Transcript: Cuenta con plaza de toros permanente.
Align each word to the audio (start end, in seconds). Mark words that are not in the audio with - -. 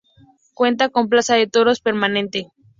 Cuenta 0.55 0.89
con 0.89 1.09
plaza 1.09 1.35
de 1.35 1.45
toros 1.45 1.79
permanente. 1.79 2.47